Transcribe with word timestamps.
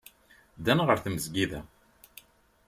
Ddan 0.57 0.79
ɣer 0.87 0.97
tmesgida. 0.99 1.61